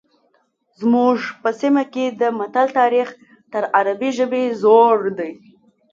[0.79, 3.07] زموږ په سیمه کې د متل تاریخ
[3.53, 5.31] تر عربي ژبې زوړ دی